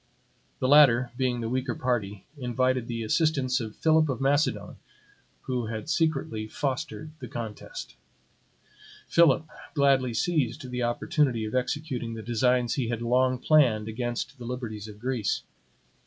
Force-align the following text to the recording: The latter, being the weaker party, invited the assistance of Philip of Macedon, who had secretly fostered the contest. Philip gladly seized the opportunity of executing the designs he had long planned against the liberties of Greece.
The 0.57 0.67
latter, 0.67 1.11
being 1.15 1.41
the 1.41 1.47
weaker 1.47 1.75
party, 1.75 2.25
invited 2.35 2.87
the 2.87 3.03
assistance 3.03 3.59
of 3.59 3.75
Philip 3.75 4.09
of 4.09 4.19
Macedon, 4.19 4.77
who 5.43 5.67
had 5.67 5.91
secretly 5.91 6.47
fostered 6.47 7.11
the 7.19 7.27
contest. 7.27 7.95
Philip 9.07 9.45
gladly 9.75 10.15
seized 10.15 10.71
the 10.71 10.81
opportunity 10.81 11.45
of 11.45 11.53
executing 11.53 12.15
the 12.15 12.23
designs 12.23 12.73
he 12.73 12.87
had 12.87 13.03
long 13.03 13.37
planned 13.37 13.87
against 13.87 14.39
the 14.39 14.45
liberties 14.45 14.87
of 14.87 14.97
Greece. 14.97 15.43